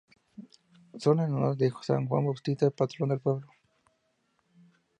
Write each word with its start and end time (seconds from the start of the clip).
Son 0.97 1.19
en 1.19 1.31
honor 1.31 1.55
de 1.55 1.71
San 1.83 2.07
Juan 2.07 2.25
Bautista, 2.25 2.71
patrón 2.71 3.09
del 3.09 3.19
pueblo. 3.19 3.45